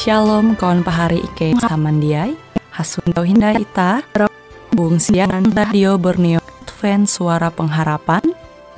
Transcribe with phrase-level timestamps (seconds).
[0.00, 1.60] Shalom kawan pahari Ike.
[1.60, 2.32] Samandiai
[2.72, 4.00] Hasundau hinda ita.
[4.72, 6.40] Bung siaran radio Borneo.
[6.40, 8.24] Advent suara pengharapan.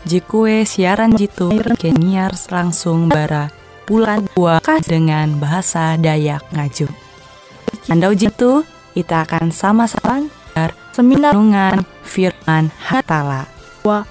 [0.03, 1.55] Jikue siaran jitu.
[1.79, 3.55] Keniar langsung bara.
[3.87, 6.91] Pulan buah dengan bahasa Dayak Ngaju.
[7.87, 10.27] Andau jitu kita akan sama-sama
[10.91, 13.47] seminar dengan firman Hatala.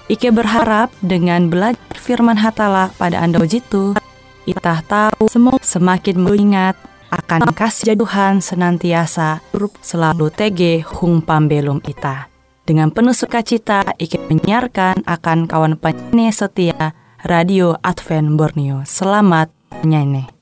[0.08, 3.92] Ike berharap dengan belajar firman Hatala pada Anda jitu,
[4.48, 6.74] kita tahu semua semakin mengingat
[7.12, 9.44] akan kasih Tuhan senantiasa
[9.84, 12.32] selalu tege hung pambelum ita.
[12.64, 16.96] Dengan penuh sukacita, Ike menyiarkan akan kawan penyanyi setia
[17.28, 18.86] Radio Advent Borneo.
[18.88, 19.52] Selamat
[19.84, 20.41] menyanyi.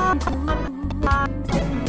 [0.00, 1.80] Mandiai,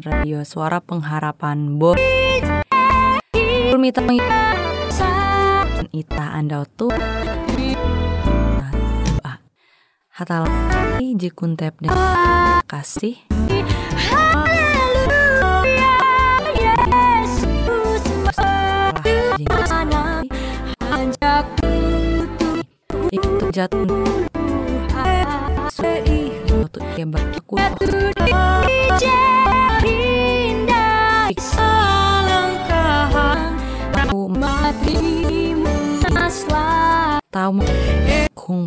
[0.00, 1.94] radio suara pengharapan Bo.
[3.80, 4.04] Mita
[5.90, 6.88] Ita anda tu.
[10.20, 10.44] Hatal
[11.16, 11.96] jikuntep dengan
[12.68, 13.16] kasih
[23.08, 23.88] Itu jatuh
[26.52, 27.56] Untuk dia berlaku
[37.30, 37.62] tahu
[38.34, 38.66] kung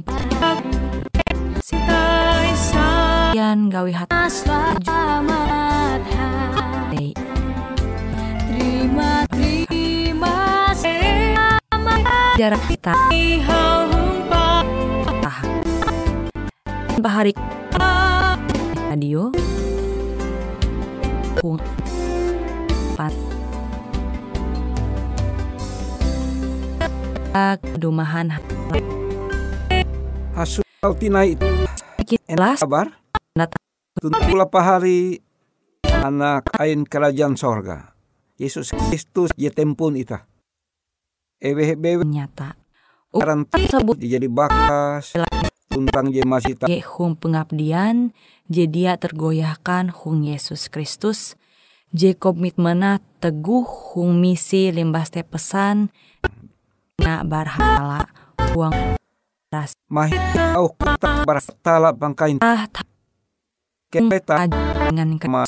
[3.36, 7.12] Yan gawe hati Selamat hari
[8.48, 10.36] Terima terima
[12.40, 12.96] jarak kita
[17.04, 17.36] bahari
[18.88, 19.28] radio.
[21.36, 21.60] Kung
[22.96, 23.43] Pat
[27.82, 28.30] Dumahan
[30.38, 30.62] Hasu
[31.02, 31.34] tinai.
[32.06, 32.94] Kilas kabar?
[33.98, 35.18] Tuntulah pahari
[35.82, 37.98] anak kain kerajaan sorga.
[38.38, 40.30] Yesus Kristus je tempun ita.
[41.42, 42.54] Ewe bewe nyata.
[43.10, 45.18] Karan tersebut jadi bakas.
[45.74, 48.14] Tuntang je masih tak hung pengabdian
[48.46, 51.34] je dia tergoyahkan hung Yesus Kristus.
[51.90, 55.90] Je komitmena teguh hung misi limbas teh pesan
[57.04, 58.08] na barhala
[58.56, 58.74] uang
[59.52, 60.16] ras mahi
[60.56, 62.88] au kita baratala bangkain ah tak
[63.94, 64.48] kereta
[64.90, 65.44] dengan ma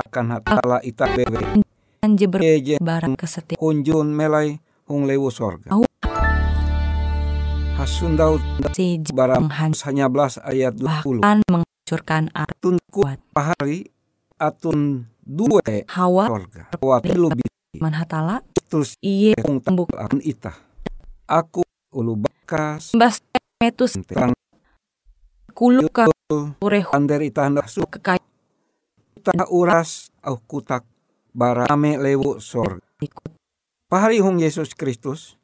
[0.00, 1.66] akan hatala ita bewe
[2.06, 5.74] kan je eje barang kesetiaan kunjun melai hung lewu sorga.
[5.74, 5.82] Au.
[7.76, 8.40] Hasundau
[8.72, 11.20] si menghancurkan hanya belas ayat 20.
[11.20, 12.22] bahkan menghancurkan
[12.62, 13.92] Tunku kuat pahari
[14.40, 15.60] atun dua
[15.92, 16.62] hawa sorga.
[16.78, 17.28] Wa tilu
[17.76, 18.40] manhatala
[18.70, 20.56] terus iye tembuk akan ita.
[21.26, 23.18] Aku ulu bakas mbas
[23.58, 24.30] metus terang
[25.50, 26.06] kulu ka
[26.62, 28.22] ureh ander ita hendak su kekaya
[29.18, 30.86] ita uras au kutak
[31.34, 32.38] barame lewu
[33.02, 33.34] ikut
[33.90, 35.34] Pahari hong Yesus Kristus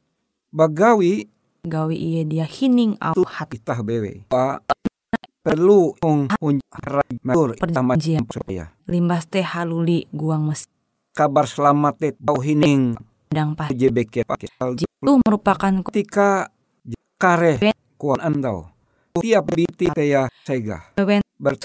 [0.54, 1.26] bagawi
[1.66, 4.26] gawe iye dia hining au hati itah bewe.
[4.26, 4.62] Pa
[5.42, 6.62] perlu hong hong
[7.26, 8.22] matur ita Perjanjian.
[8.22, 8.66] macam saya.
[8.86, 10.62] limbas teh haluli guang mes
[11.10, 12.94] Kabar selamat te tau hining
[13.30, 14.26] dang pas JBK
[15.02, 16.46] itu merupakan ketika
[17.18, 17.58] kare
[17.98, 18.70] kuan andau.
[19.18, 20.94] Tiap biti teya sega.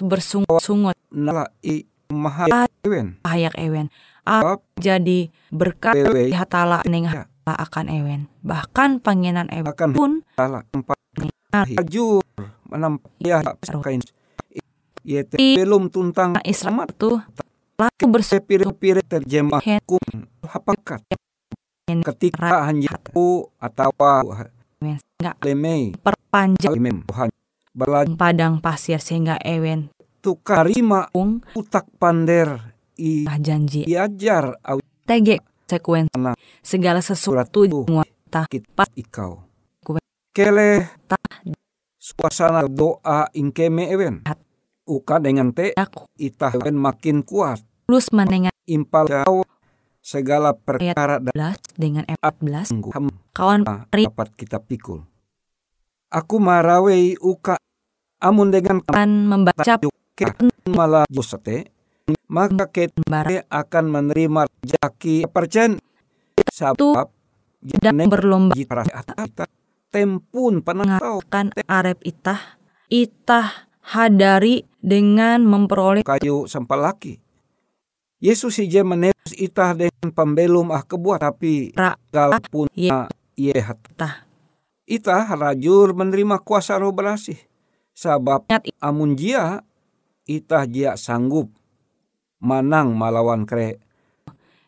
[0.01, 0.97] Bersungut-sungut.
[1.13, 3.21] Nala i maha ewen.
[3.21, 3.93] Ayak ewen.
[4.25, 5.93] A jadi berkat
[6.33, 7.29] hatala neng Ya.
[7.29, 8.21] hatala akan ewen.
[8.41, 10.97] Bahkan pangenan ewen akan pun salah empat
[11.53, 12.25] hajur
[12.65, 13.45] menampak ya
[13.85, 14.01] kain.
[15.05, 17.21] Yete belum tuntang Islam lalu
[17.77, 20.01] bersumpah sepire-pire terjemah kum
[20.41, 21.05] hapakat.
[21.87, 23.95] Ketika hanjaku atau
[25.39, 26.99] lemei perpanjang lemem
[28.19, 29.87] padang pasir sehingga ewen
[30.19, 32.75] tukarima pung utak pander.
[32.97, 33.87] I janji.
[33.87, 35.39] iajar au tege
[35.69, 36.11] sekuen.
[36.59, 39.47] Segala sesuatu muata kita ikau.
[40.35, 40.91] Kele.
[41.07, 41.15] Ta.
[42.01, 44.27] suasana doa ingkeme ewen.
[44.83, 45.71] Uka dengan te.
[46.19, 47.63] Itah ewen makin kuat.
[47.87, 49.46] Lulus mendengar impal jauh
[50.07, 55.03] segala perkara belas dengan 14 tunggu ham kawan dapat kita pikul.
[56.07, 57.59] Aku marawei uka.
[58.23, 59.77] Amun dengan akan membaca
[60.71, 61.69] malah josete
[62.31, 65.83] maka kita akan menerima jaki percen.
[66.55, 67.11] Sebab
[67.83, 68.55] dan berlomba.
[68.55, 69.45] kita.
[69.91, 72.57] Tempun penatau kan arep itah
[72.87, 77.26] itah hadari dengan memperoleh kayu sempalaki
[78.17, 82.89] Yesus ije menebus itah dengan pembelum ah kebuat tapi Ra- galpun Ye-
[83.37, 83.77] ie hat.
[83.93, 84.25] Tah.
[84.89, 87.37] itah rajur menerima kuasa roh belasih
[87.93, 88.49] sabab
[88.81, 89.61] amun jia
[90.25, 91.53] itah jia sanggup
[92.41, 93.77] manang malawan kre.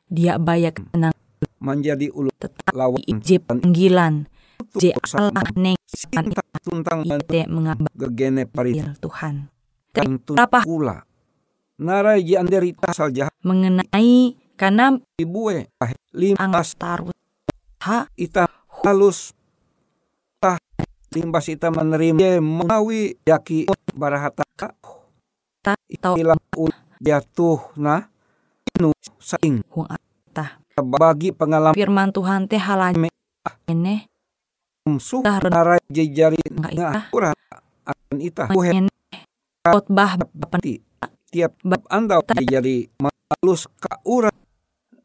[0.05, 1.17] Dia bayak tenang
[1.57, 4.29] menjadi ulu tetap lawan ije panggilan.
[4.77, 5.77] Je Allah neng
[6.61, 9.49] tuntang ite mengabal gegene pari Tuhan.
[9.89, 10.61] Kenapa?
[10.61, 11.08] kula
[11.79, 13.31] narai ji anderita jahat.
[13.41, 17.15] Mengenai karena ibue ah, limbas taruh
[17.81, 18.05] ha?
[18.19, 18.51] Ita
[18.83, 19.31] halus.
[20.43, 20.59] Tah
[21.15, 22.19] limbas ita menerima.
[22.19, 24.43] Ye mawi yaki barahata.
[25.63, 28.11] Ta ilang ul jatuh na.
[28.75, 29.63] Inu saing.
[29.71, 29.87] Hung
[30.35, 30.59] ta.
[30.79, 31.75] Bagi pengalaman.
[31.75, 33.11] Firman Tuhan teh halanya
[33.69, 34.09] ini
[34.97, 37.05] su Tah ren- narai jejari ngah
[37.85, 38.87] akan ita buhe pengen
[39.61, 40.73] khotbah bapan ti
[41.29, 44.35] tiap bab andau jejari malus ka urang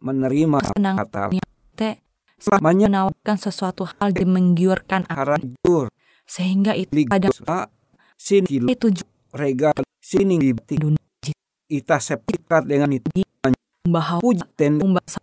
[0.00, 1.33] menerima kata
[1.76, 2.00] teh
[2.40, 5.85] selamanya menawarkan sesuatu hal yang menggiurkan aku harajur
[6.25, 7.69] sehingga itu ada ligus a
[8.16, 10.52] sini tujuan regal sini di
[11.69, 13.09] ita sepikat dengan itu.
[13.85, 14.21] Bahwa
[14.57, 15.21] ten bahasa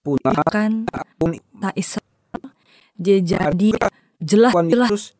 [0.00, 0.86] punah kan?
[1.18, 1.76] pun tak
[2.96, 3.68] je jadi
[4.22, 5.12] jelas jelas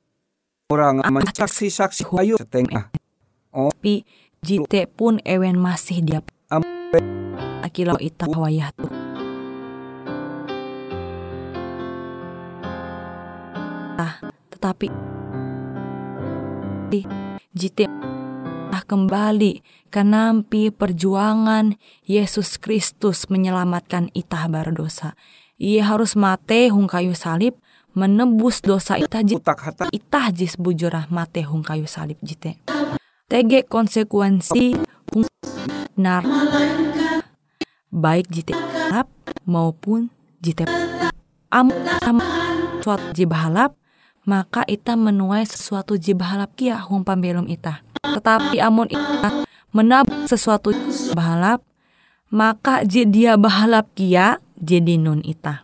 [0.73, 2.89] orang mensaksi saksi ayu setengah.
[3.53, 4.05] Tapi
[4.43, 6.21] jite pun ewen masih dia
[6.53, 7.01] Ampe.
[7.63, 8.91] akilau ita wayah tuh
[13.97, 14.15] ah
[14.53, 14.89] tetapi
[16.93, 17.01] di
[17.57, 17.89] jite
[18.67, 25.17] Nah, kembali ke nampi perjuangan Yesus Kristus menyelamatkan itah berdosa.
[25.57, 27.57] Ia harus mate hung kayu salib
[27.97, 32.61] menebus dosa itah jit hata itah jis bujurah mate hung kayu salib jite.
[33.27, 34.79] Tege konsekuensi
[35.11, 35.27] hung
[35.99, 36.23] nar
[37.91, 39.11] baik jite halap
[39.43, 40.63] maupun jite
[41.51, 41.75] am
[42.07, 42.23] am
[42.79, 43.75] suatu jibahalap
[44.27, 47.83] maka ita menuai sesuatu jibahalap kia hung pambelum ita.
[48.03, 50.75] Tetapi amun ita menabung sesuatu
[51.15, 51.63] bahalap,
[52.31, 55.63] maka dia bahalap kia jadi nun ita.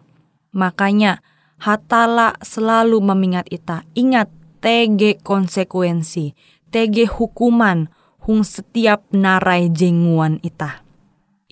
[0.55, 1.23] Makanya
[1.59, 3.83] hatala selalu memingat ita.
[3.99, 4.31] Ingat
[4.63, 6.39] tege konsekuensi,
[6.73, 7.93] tege hukuman
[8.25, 10.81] hung setiap narai jenguan ita.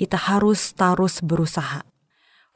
[0.00, 1.84] Ita harus terus berusaha.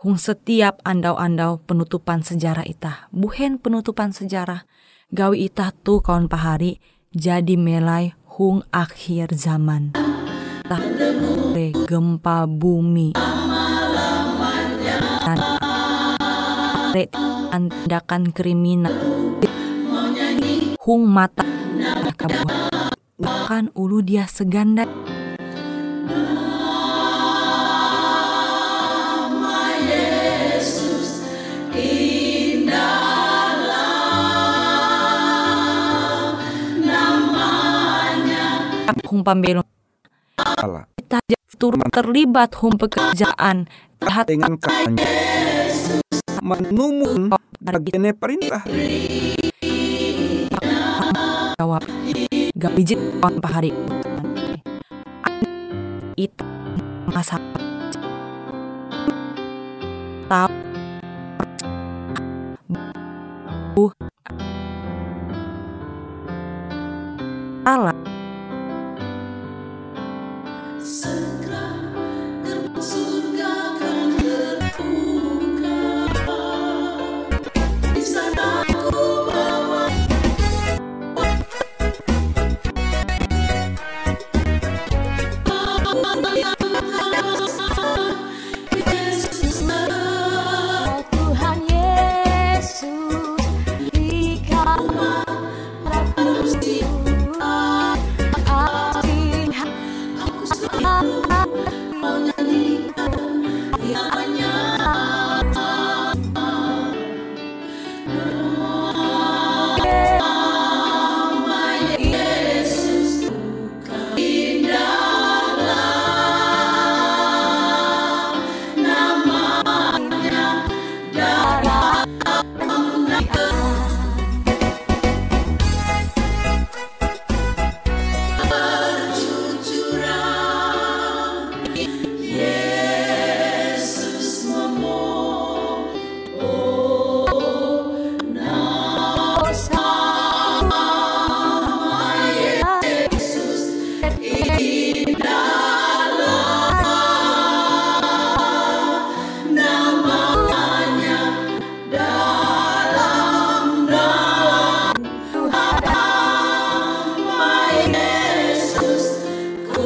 [0.00, 3.12] Hung setiap andau-andau penutupan sejarah ita.
[3.12, 4.64] Buhen penutupan sejarah.
[5.12, 6.80] Gawi ita tuh kawan pahari
[7.12, 9.92] jadi melai hung akhir zaman.
[10.64, 10.80] Tak
[11.84, 13.12] gempa bumi.
[16.96, 17.12] Dan
[17.52, 19.13] tindakan kriminal.
[20.84, 21.40] Hung mata.
[22.12, 22.92] Kabuat.
[23.16, 24.84] Bahkan ulu dia seganda.
[39.08, 39.24] Hung
[40.44, 40.84] Allah.
[41.00, 41.16] kita
[41.56, 43.72] turut terlibat hum pekerjaan.
[44.04, 45.08] Jahat Dengan katanya
[46.44, 47.32] menumun
[48.12, 48.60] perintah
[51.58, 51.82] jawab
[52.58, 53.70] gak bijit kawan pahari.
[56.14, 56.46] Itu
[57.10, 57.38] masa
[60.30, 60.54] tahu
[67.64, 68.03] salah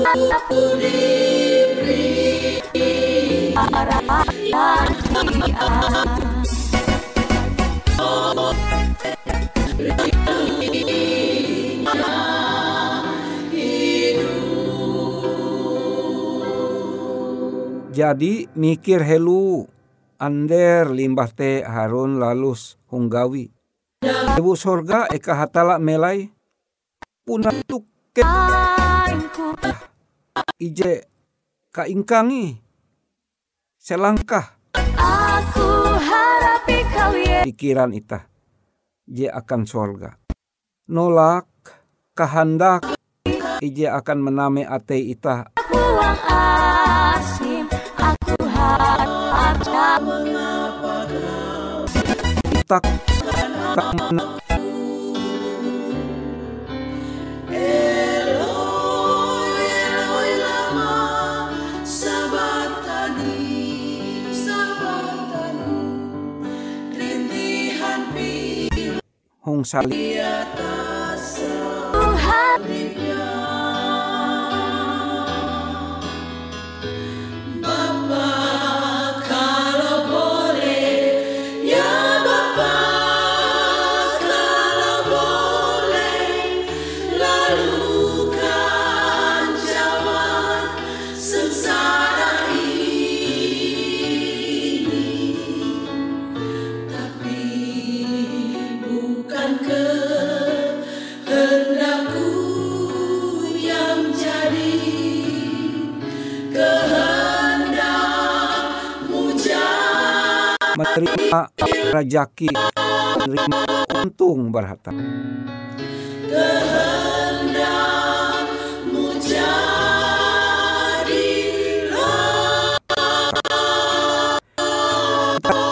[0.08, 0.24] Jadi
[18.56, 19.68] mikir helu
[20.16, 23.52] ander limbah te harun lalus hunggawi.
[24.40, 26.32] Ibu sorga eka hatala melai
[27.28, 28.24] punah tuke
[30.58, 31.06] ije
[31.72, 32.58] kaingkangi.
[33.78, 34.58] Selangkah
[34.98, 38.28] Aku harapi kau Yesus pikiran ita
[39.08, 40.18] je akan sorga.
[40.90, 41.48] Nolak
[42.12, 42.84] kehendak.
[43.58, 45.50] Ije akan mename ate ita.
[45.74, 47.66] Uang asim
[47.98, 49.18] Aku harap
[52.68, 52.84] tak
[53.72, 54.47] tak
[69.88, 70.97] mena-
[110.78, 111.40] menerima
[111.90, 112.46] rajaki,
[113.18, 113.58] menerima
[113.98, 114.94] untung berharta.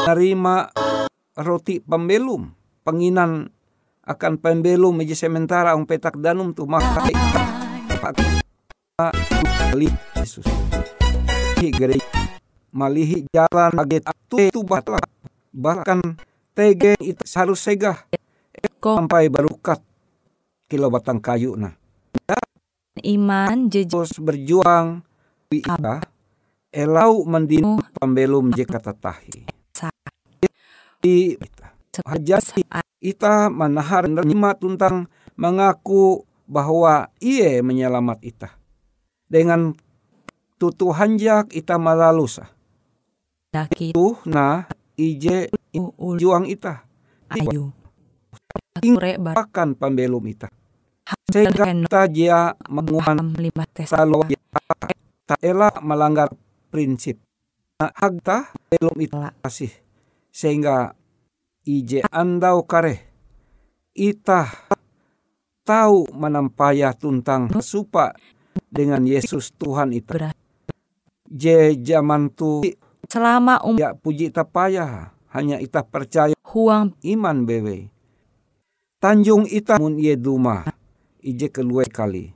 [0.06, 0.56] Menerima
[1.38, 2.50] roti pembelum,
[2.82, 3.50] penginan
[4.06, 7.10] akan pembelum meja sementara ang petak danum tu maka
[9.70, 10.46] kali Yesus.
[11.58, 12.05] Hi gereja
[12.76, 15.00] malihi jalan aget tu itu batlah.
[15.56, 16.20] Bahkan
[16.52, 18.04] tege itu harus segah.
[18.76, 19.80] Sampai barukat.
[20.68, 21.72] Kilo batang kayu nah.
[23.00, 25.00] Iman jeje terus berjuang.
[25.48, 26.04] Ita
[26.74, 29.46] elau mendinu pembelum jika tatahi
[31.06, 31.38] di
[32.02, 32.66] hajati
[32.98, 35.06] ita manahar nerima tentang
[35.38, 38.50] mengaku bahwa ia menyelamat ita.
[39.30, 39.74] Dengan
[40.58, 42.55] tutu hanjak ita malalusa
[43.56, 44.68] daki tuh nah
[45.00, 45.48] ije
[46.20, 46.84] juang ita
[47.32, 47.72] ayu.
[48.84, 50.52] Sure bar akan pembelum ita
[51.32, 53.18] sehingga kita dia menguhan
[53.86, 54.36] selalu
[55.26, 56.30] tak elak melanggar
[56.70, 57.18] prinsip.
[57.76, 59.34] Nah, hagta belum itu Lah.
[59.42, 59.72] kasih.
[60.30, 60.94] Sehingga
[61.66, 63.10] ije andau kare
[63.96, 64.48] ita
[65.66, 68.14] tahu menampaya tuntang supa
[68.70, 70.14] dengan Yesus Tuhan itu
[71.26, 72.62] je zaman tu
[73.10, 75.14] selama um ya puji ita payah.
[75.30, 76.32] Hanya ita percaya.
[76.40, 77.92] Huang iman bewe.
[78.96, 80.64] Tanjung ita mun ye duma
[81.20, 82.32] ije kelue kali.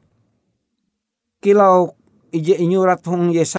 [1.40, 1.96] Kilau
[2.28, 3.56] ije inyurat hong Yesa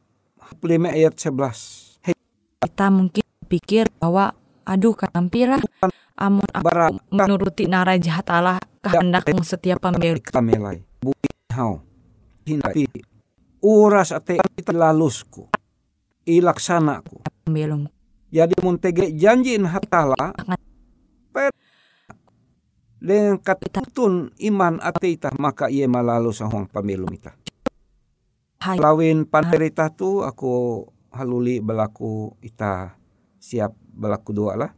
[0.62, 2.14] 5 ayat 11 Hei.
[2.62, 5.58] Kita mungkin pikir bahwa aduh kampira
[6.14, 11.18] amun aku bara menuruti nara jahat Allah kehendak yang setiap pembeli kamelai bui
[11.50, 11.82] hau.
[12.46, 12.86] Hinati
[13.66, 15.50] uras ate ita lalusku
[16.26, 17.90] ilaksanaku belum
[18.32, 20.36] jadi mun tege janjin hatala
[21.34, 21.52] per
[23.02, 27.34] dengan katutun iman ate ita maka ia malalu sa huang pamilu ita
[28.62, 32.94] Lawin panderita tu aku haluli belaku ita
[33.42, 34.72] siap belaku dua lah.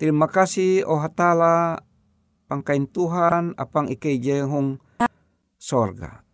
[0.00, 1.84] Terima kasih oh hatala
[2.48, 4.80] pangkain Tuhan apang ike jehong
[5.60, 6.24] sorga.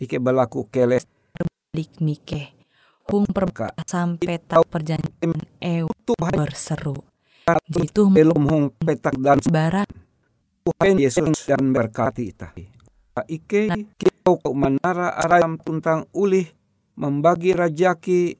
[0.00, 1.04] Ike belaku keles
[1.70, 2.50] lik mike
[3.06, 5.38] hung per Ka- sampai tak perjanjian
[6.02, 6.98] Tuhan berseru
[7.70, 9.86] jitu belum hong petak dan barat
[10.66, 12.52] Tuhan Yesus dan berkati ita.
[13.26, 13.72] Ike
[14.20, 16.46] kau menara aram tuntang ulih
[16.94, 18.36] membagi rajaki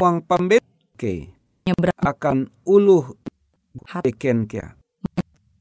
[0.00, 1.28] uang pembeke.
[1.68, 3.14] nyebrang akan uluh
[3.86, 4.74] hat beken kia.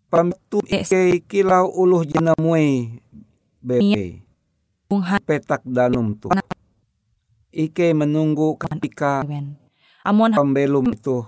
[0.07, 2.97] Pamtu ike kilau uluh jenamue
[3.59, 4.23] bebe
[4.89, 6.31] hung petak danum tu.
[7.51, 9.59] Ike menunggu ketika wen
[10.07, 11.27] amun pembelum itu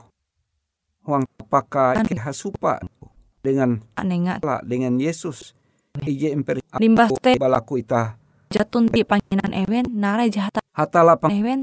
[1.04, 2.80] huang paka ike hasupa
[3.44, 3.84] dengan
[4.40, 5.52] lah dengan Yesus.
[6.00, 8.16] Ije emper limbah teh balaku ita.
[8.56, 10.64] Jatun di panginan ewen nara jahat.
[10.72, 11.60] Hatala pang ewen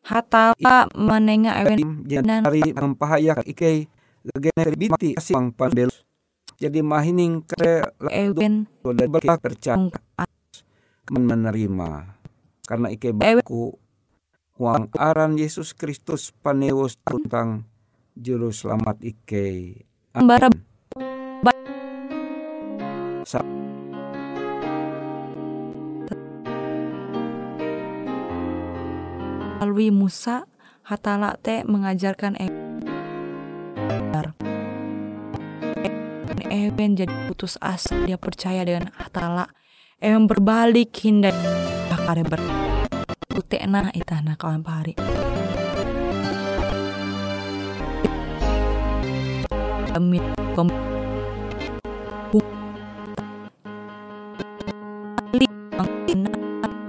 [0.00, 3.84] hatala menenga ewen janari mempahayak ike.
[4.24, 5.92] Gagene biti asing pambelum.
[6.56, 9.76] Jadi mahining kere ewen dan berkah percaya.
[11.12, 12.16] Menerima.
[12.64, 13.76] Karena ike baku
[14.60, 17.64] wang aran Yesus Kristus panewos tentang
[18.12, 19.80] juru selamat ike
[20.12, 20.52] Bara
[23.24, 23.40] Sa-
[29.60, 30.44] melalui Musa
[30.84, 32.68] hatala teh mengajarkan ewen
[36.50, 39.54] Ewen jadi putus asa dia percaya dengan hatala.
[40.02, 41.30] Ewen berbalik hindai
[41.86, 42.59] bakare ber
[43.40, 44.92] Utekna itana kawan pahari
[49.96, 50.20] Demi
[50.52, 50.68] kom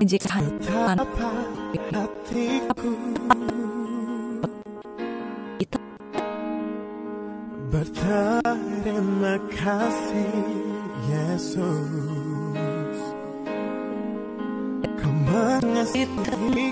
[0.04, 0.44] jika
[5.56, 5.80] Kita.
[9.62, 10.36] Kasih
[11.08, 12.21] Yesus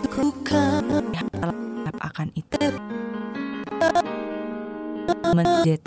[0.08, 2.66] mengasihiku akan itu.
[5.30, 5.78] Menjadi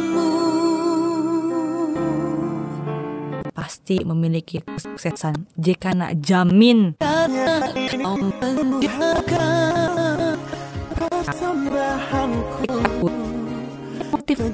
[3.52, 6.98] pasti memiliki kesuksesan jika nak jamin.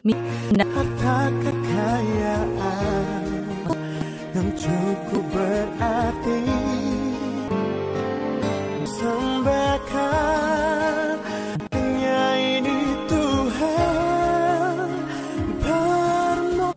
[0.00, 3.20] Harta kekayaan
[4.32, 6.40] yang cukup berarti
[8.88, 10.40] Sembahkan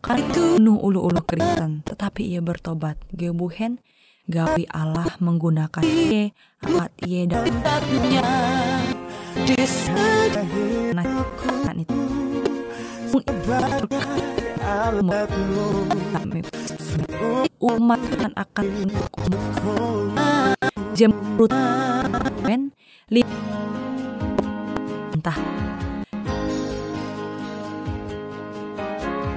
[0.04, 3.80] penuh ulu-ulu Kristen Tetapi ia bertobat Gebuhen
[4.28, 7.48] gawi Allah menggunakan ye alat ye dan
[10.96, 11.08] nah,
[11.76, 12.23] itu
[17.64, 18.02] umat
[18.36, 18.68] akan
[20.94, 21.52] jemrut
[22.44, 22.72] men
[25.14, 25.38] entah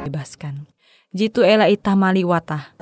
[0.07, 0.67] bebaskan.
[1.15, 2.75] jitu ela itah maliwatah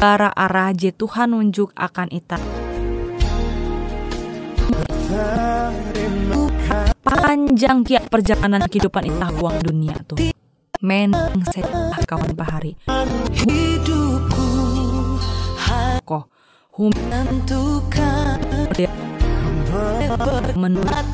[0.00, 2.40] arah arah je Tuhan nunjuk akan ita
[7.10, 10.18] panjang kia perjalanan kehidupan itah uang dunia tuh
[10.78, 11.10] men
[11.50, 12.78] saya kawan pahari
[13.34, 14.46] hidupku
[16.06, 16.30] kok
[16.78, 16.94] hum
[20.54, 21.06] menurut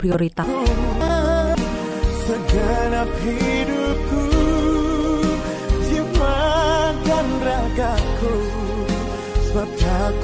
[0.00, 0.48] prioritas.
[2.24, 3.79] Segenap hidupku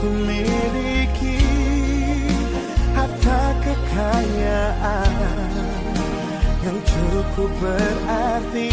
[0.06, 1.42] ku miliki
[2.94, 5.10] Harta kekayaan
[6.62, 8.70] Yang cukup berarti.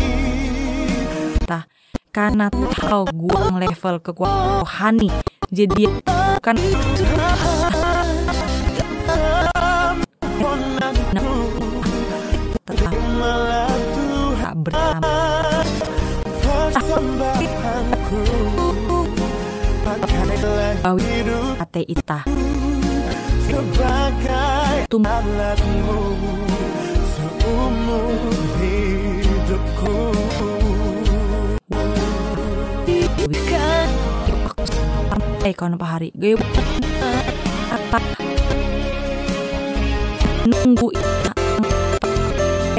[1.50, 1.66] Tah
[2.14, 5.10] karena tahu guang level kekuatan rohani
[5.50, 5.90] jadi
[6.46, 6.54] kan
[12.62, 12.94] tetap
[14.38, 15.26] tak bersama
[20.84, 22.20] persembahanku Pakailah bawi hidup ate ita.
[23.48, 25.08] Sebagai tum
[27.16, 28.12] seumur
[28.60, 29.96] hidupku
[35.44, 36.36] eh kawan pahari gaya
[37.72, 38.00] apa
[40.44, 41.32] nunggu ita.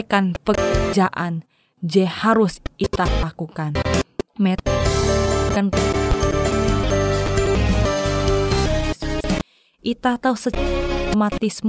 [0.05, 1.49] Kan pekerjaan
[1.81, 3.75] je harus ita lakukan.
[4.37, 4.61] Met
[5.57, 5.73] kan
[9.85, 11.69] ita tahu sematismu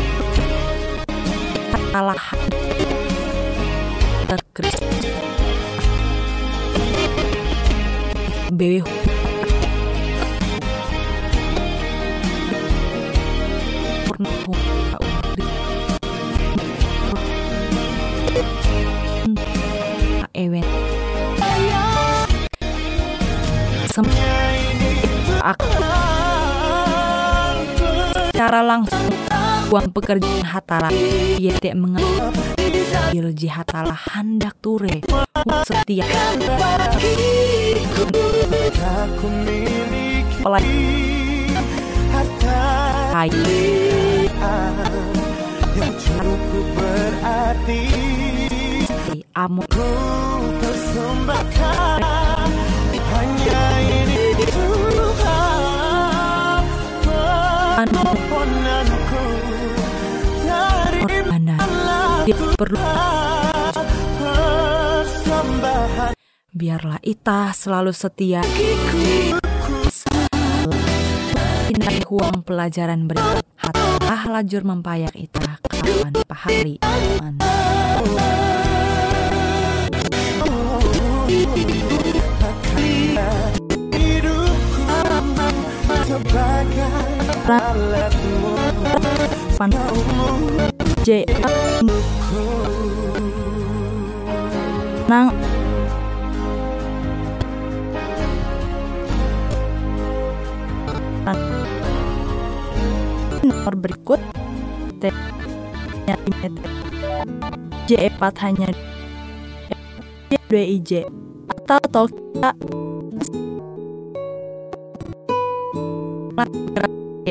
[1.67, 2.39] kesalahan
[4.31, 4.79] terkris
[14.07, 14.31] pernah
[20.31, 20.63] ewen
[23.91, 24.07] sem
[28.35, 29.07] cara langsung
[29.71, 30.91] uang pekerjaan hatala
[31.39, 32.35] tidak mengambil
[33.47, 34.99] hatala hendak ture
[35.63, 36.03] setiap
[45.79, 47.81] yang cukup berarti
[49.31, 49.89] amu ku
[50.59, 52.24] persembahkan
[62.55, 62.79] perlu
[66.55, 68.39] biarlah ita selalu setia
[71.75, 76.79] Inai huang pelajaran berikut Hatah lajur mempayak ita kawan pahari
[81.27, 82.23] hidupku
[86.05, 87.04] sebagai
[87.45, 87.61] pan
[91.05, 91.29] J
[95.05, 95.29] nang
[103.45, 104.17] nomor berikut
[104.97, 105.13] T
[107.85, 108.73] J4 hanya
[110.33, 111.05] J2 IJ
[111.69, 112.25] atau Tolkien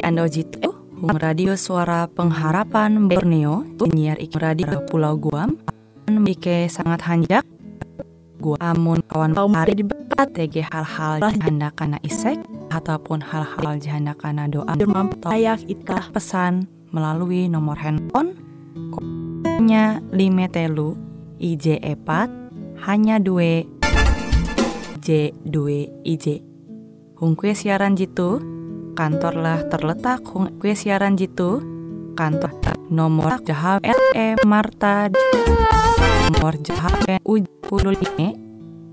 [0.03, 0.75] Anda Jitu
[1.23, 5.55] Radio Suara Pengharapan Borneo Penyiar ik radio Pulau Guam.
[6.11, 7.47] Mike sangat hanjak.
[8.43, 12.43] Gua amun kawan hari diberkat TG hal-hal jahanda kana isek
[12.75, 14.75] Ataupun hal-hal jahanda kana doa.
[15.31, 18.35] Layak itah pesan melalui nomor handphone
[19.63, 20.99] Nya lime telu
[21.39, 22.33] IJ epat
[22.83, 23.63] hanya dua
[24.99, 26.43] J 2 IJ
[27.15, 28.54] Hung kue siaran jitu
[28.95, 31.61] kantorlah terletak hung kue siaran jitu.
[32.15, 32.55] Kantor
[32.95, 35.11] nomor jahat LE Marta.
[36.31, 38.39] Nomor jahawen uj puluh lima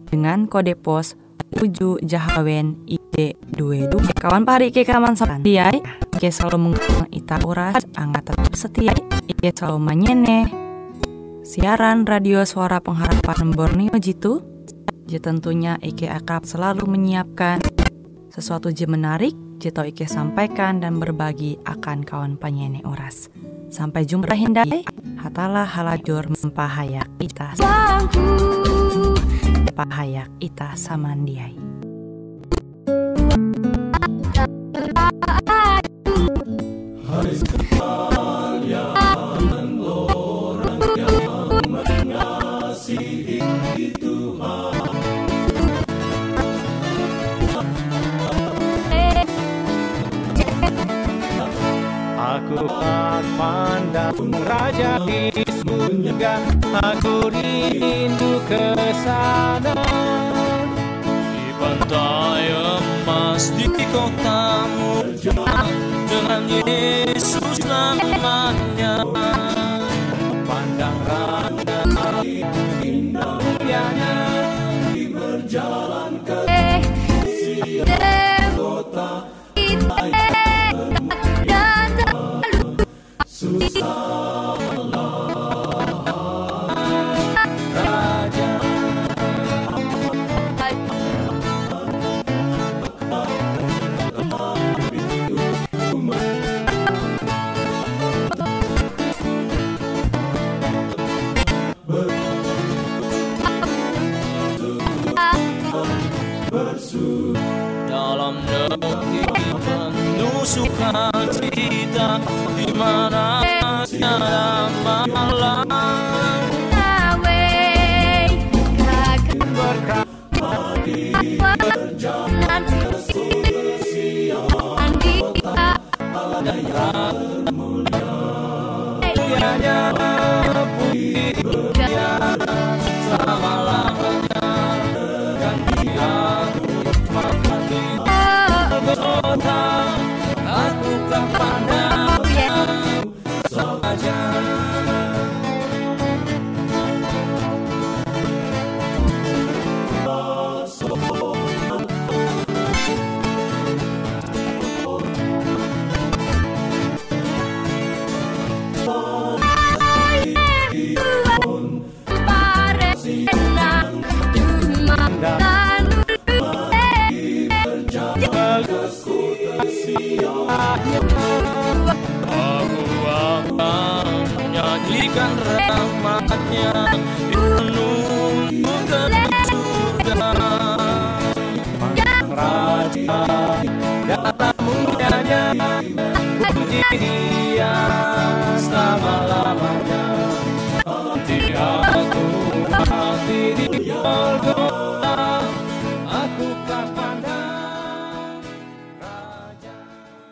[0.09, 1.13] dengan kode pos
[1.61, 4.09] uju jahawen ide dua dua.
[4.17, 5.79] Kawan pari ke kaman sandiai
[6.17, 8.93] Ike selalu mengenang ita uras angkat tetap setia
[9.29, 10.49] Ike selalu menyene.
[11.45, 14.41] Siaran radio suara pengharapan Borneo jitu.
[15.11, 17.59] Tentunya Ike akan selalu menyiapkan
[18.31, 23.30] sesuatu je menarik Jito Ike sampaikan dan berbagi akan kawan penyene oras.
[23.69, 24.82] Sampai jumpa hindai,
[25.21, 27.54] hatalah halajur mempahayak ita
[29.78, 31.54] pahayak ita samandiai.
[37.12, 37.50] Aku
[53.41, 56.38] tak pandang Raja di surga
[56.93, 59.73] Aku rindu ke sana.
[61.01, 65.10] Di pantai emas di kotamu
[66.06, 69.01] Dengan Yesus namanya